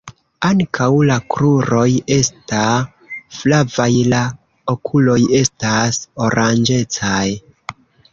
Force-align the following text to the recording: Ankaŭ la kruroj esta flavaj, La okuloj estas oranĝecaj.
Ankaŭ 0.47 0.85
la 1.09 1.15
kruroj 1.33 1.83
esta 2.15 2.61
flavaj, 3.39 3.87
La 4.13 4.21
okuloj 4.75 5.19
estas 5.41 6.01
oranĝecaj. 6.29 7.23